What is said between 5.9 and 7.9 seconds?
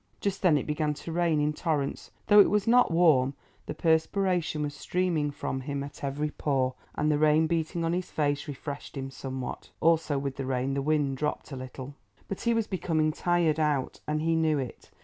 every pore, and the rain beating